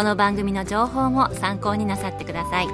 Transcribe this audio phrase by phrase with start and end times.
[0.00, 2.68] この番組の情報も参考になさってください。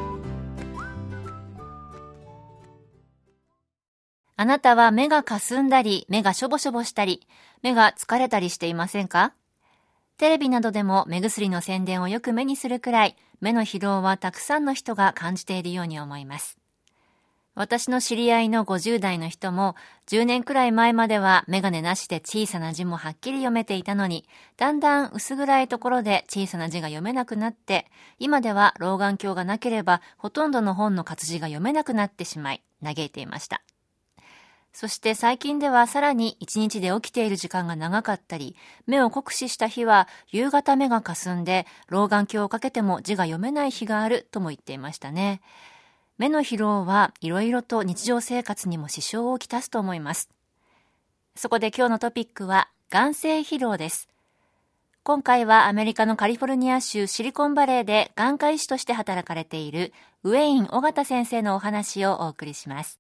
[4.37, 7.27] あなたは目がかすんだり目がしょぼしょぼしたり
[7.63, 9.35] 目が疲れたりしていませんか？
[10.19, 16.57] テレビなどでも目薬の宣伝をよく目にするくらい目の疲労はたくさんの人が感じているように思います。
[17.57, 19.77] 私の知り合いの50代の人も、
[20.09, 27.87] 10年くらい前まではメガネなしで小さな字もはっきり読めていたのに、だんだん薄暗いところで小さな字が読めなくなって、
[28.19, 33.63] 今では老眼鏡がなければほとんどの本の活字が読めなくなってしまい、嘆いていました。
[34.75, 38.55] そして最近ではさらに一日で起きている時間が長かったり、
[38.87, 45.41] 目を酷使した日は夕方目が霞んで、老眼鏡をかけても字が読めない日があるとも言っていましたね。
[46.19, 50.31] 目の疲労はいろいろと日常生活にも支障をきたすと思います。
[51.35, 54.09] そこで今日のトピックは眼性疲労です。
[55.03, 59.93] 今回はアメリカのカリフォルニア州シリコンバレーで眼科医師として働かれている
[60.25, 62.99] ウェイン・尾形先生のお話をお送りします。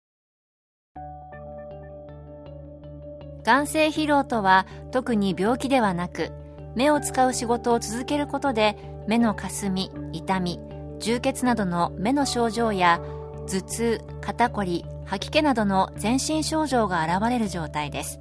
[3.45, 6.33] 眼性疲労とは特に病気ではなく
[6.75, 8.77] 目を使う仕事を続けることで
[9.09, 10.61] 目のかすみ、痛み、
[10.99, 13.01] 充血などの目の症状や
[13.47, 18.19] 頭痛、肩こり、吐き気などの全身症状が現れる状態です。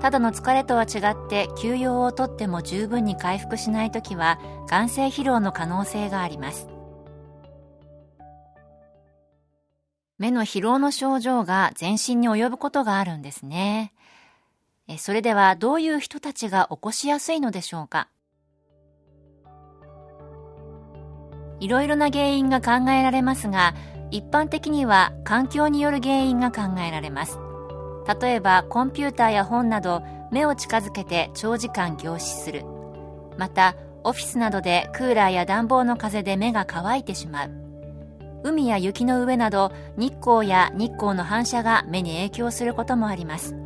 [0.00, 4.38] ただの疲れとは違って休養をとっても十分に回復しないときは
[4.68, 6.68] 眼性疲労の可能性があります。
[10.18, 13.94] 目の疲労の症状が全身に及ぶことがあるんですね。
[14.98, 18.08] それではどういう人たちが起こしやすいのでしょうか？
[21.60, 23.74] いろいろな原因が考えられますが、
[24.14, 27.40] 一般的には環境による原因が考えられます。
[28.20, 32.64] 例えばコンピューターや本など目を近づけて長時間凝視する。
[33.38, 37.50] また、オフィスなどでクーラーや暖房の風で目が乾いてしまう。
[38.44, 43.56] 海や雪の上など日光や日光の反射が目に影響することもあります。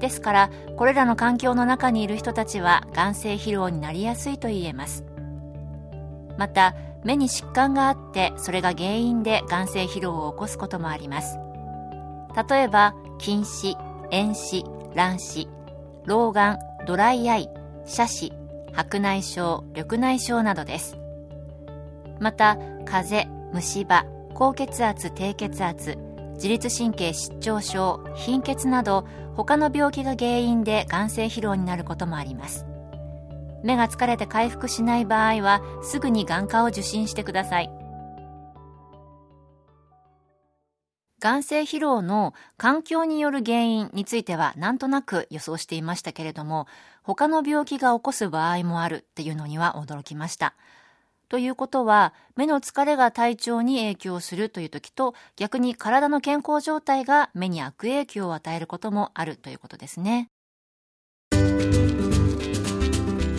[0.00, 5.04] ですから、これらの環境の中にいる人たちは眼性疲労になりやすいと言えます。
[6.36, 6.74] また、
[7.04, 11.38] 目に疾患があってそれが原因で眼性疲労を起こすこともあります。
[12.48, 13.76] 例えば近視
[14.10, 14.64] 遠視
[14.94, 15.48] 乱視
[16.04, 17.48] 老眼ドライアイ
[17.86, 18.32] 斜視
[18.72, 20.96] 白内障緑内障などです。
[22.20, 25.96] また風邪虫歯高血圧低血圧
[26.34, 32.65] 自律神経失調症貧血など他の病気が原因で眼性疲労になることもあります。
[33.66, 37.70] 目が疲れて回復しない場合はすぐに眼科を受診してください。
[41.18, 46.68] 眼性疲労の環境による原因についてはなんとなく予想していましたけれども
[47.02, 50.54] 他の病気が起こす場合もあるっていうのには驚きました。
[51.28, 60.30] ということは目の疲れが体調に影響するという時と逆に体の健康状態が目に悪影響を与えることもあるということですね。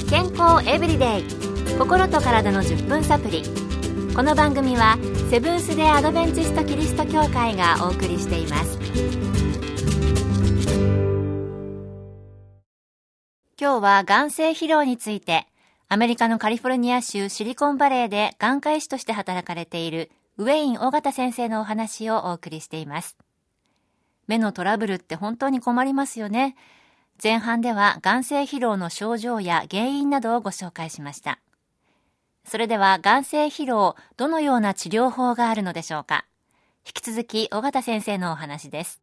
[0.09, 1.23] 健康エブリデイ。
[1.77, 3.43] 心と体の10分サプリ。
[4.15, 4.97] この番組は
[5.29, 8.79] セブンス・デ・アドベンチスト・キリスト教会がお送りしています。
[13.59, 15.45] 今日は眼性疲労について
[15.89, 23.17] アメリカのカリフォルニア州シリコンバレーで眼科医師として働かれているウェイン・尾形先生のお話をお送りしています。
[24.27, 26.55] 目のトラブルって本当に困りますよね。
[27.21, 31.39] 前半では眼性疲労の症状や原因などをご紹介しました。
[32.45, 36.25] それでは眼性疲労、どのような治療法があるのでしょうか
[36.85, 39.01] 引き続き、尾形先生のお話です。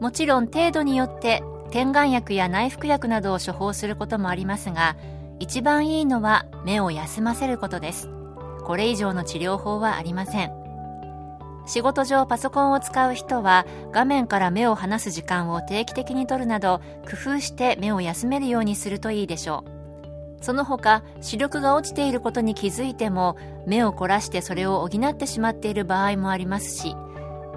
[0.00, 4.96] もちろん程度によって点眼薬や内服薬などを処方することもありますが、
[5.40, 8.08] 一番いいのは目を休ませることです
[8.64, 10.63] これ以上の治療法はありません
[11.66, 19.74] 仕事上パソコンを使う人は画面から目を離す時間を定期的に取るなど工夫して目を休めるようにするといいでしょう。
[20.44, 26.94] その他視力が落ちていることに気づいても目を凝らしてそれを補ってしまっている場合もありますし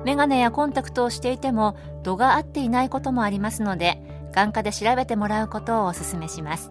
[0.06, 4.02] メガネやコンタクトをしていても度が合っていないこともありますので
[4.32, 6.70] 眼科で調べてもらうことをお勧めします。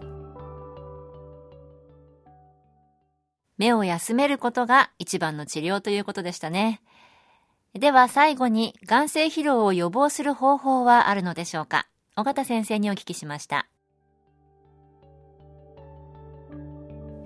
[3.57, 6.81] 目を休めることが一番の治療ということでしたね。
[7.73, 11.87] では最後に眼性疲労を予防する方法はあるのでしょうか？
[12.15, 13.67] 尾形先生にお聞きしました。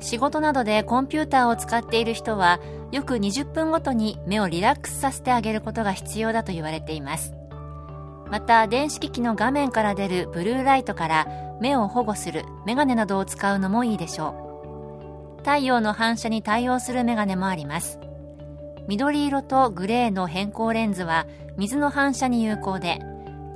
[0.01, 2.59] 仕事などでコンピューターを使っている人は
[2.91, 7.33] よく20分ごとに目をリラックスさせてあげることが必要だと言われています。
[8.29, 11.27] また電子機器の画面から出るブルーライトから
[11.61, 15.39] 目を保護するメガネなどを使うのもいいでしょう。
[15.39, 17.99] 太陽の反射に対応するメガネもあります。
[18.87, 21.25] 緑色とグレーの変光レンズは
[21.57, 22.99] 水の反射に有効で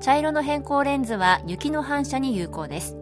[0.01, 2.98] 茶色の変光レンズは雪の反射に有効です。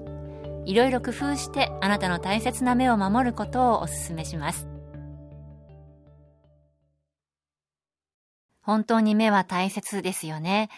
[0.65, 4.67] いろいろ工夫してあなたの大切な目を守ることをお勧めします。
[8.61, 10.69] 本当に目は大切ですよね。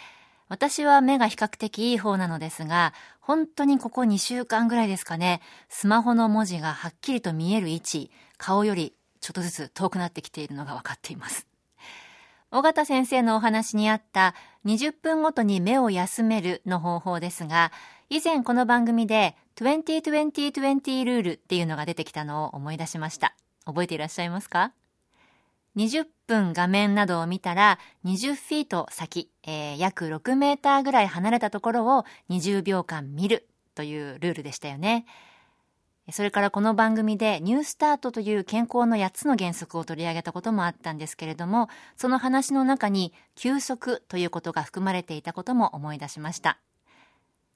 [0.48, 11.48] 私は目が比較的いい方なのですが、本当にここ2週間ぐらいですかね、スマホの文字がはっきりと見える位置、顔よりちょっとずつ遠くなってきているのが分かっています。
[12.52, 14.36] 尾形先生のお話にあった
[14.66, 17.72] 20分ごとに目を休めるの方法ですが、
[18.12, 23.36] 以前この番組で20-20-20ルールっていうのが出てきたのを思い出しました。
[23.66, 24.74] 覚えていらっしゃいますか
[25.76, 35.08] ？20分画面などを見たら20フィート先、えー、約6メーターぐらい離れたところを20秒間見るというルールでしたよね。
[36.12, 41.68] それからこの番組でニュースタートという健康の8つの原則を取り上げたこともあったんですけれども、
[41.98, 46.60] その話の中に休息ということが含まれていたことも思い出しました。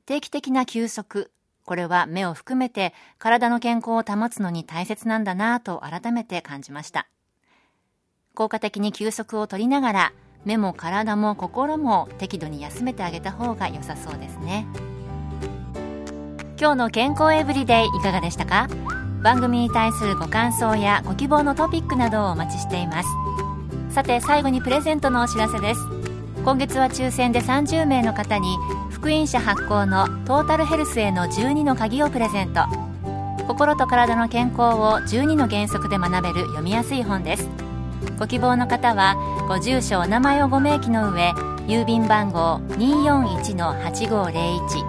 [0.08, 1.32] 定期的な休息、
[1.64, 7.08] これは目を含めて体の健康を保つのに大切なんだなぁと改めて感じました。
[8.34, 10.14] 効果的に休息を取りながら、
[10.44, 14.66] 目も体も心も適度に休めてあげた方が良さそうですね。
[16.60, 18.68] 今日の健康エブリデイいかがでしたか？
[19.24, 23.08] 番組に対するご感想やご希望のトピックなどをお待ちしています。
[23.92, 25.82] さて最後にプレゼントのお知らせです。
[26.44, 28.58] 今月は抽選で30名の方に
[28.92, 32.66] 福音社発行のトータルヘルスへの12の鍵をプレゼント。
[33.48, 37.48] 心と体の健康を12の原則で学べる読みやすい本です。
[38.20, 39.16] ご希望の方は
[39.48, 41.32] ご住所お名前をご明記の上
[41.68, 44.89] 郵便番号241-8501